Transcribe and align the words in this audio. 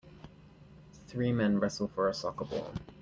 Three 1.05 1.31
men 1.31 1.59
wrestle 1.59 1.87
for 1.89 2.09
a 2.09 2.13
soccer 2.15 2.45
ball. 2.45 2.73